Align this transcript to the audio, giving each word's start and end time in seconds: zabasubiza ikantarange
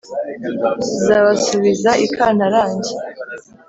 zabasubiza 1.05 1.91
ikantarange 2.05 2.91